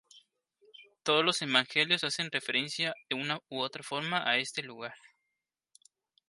[1.03, 3.83] Todos los evangelios hacen referencia de una forma u otra
[4.31, 4.95] a este lugar.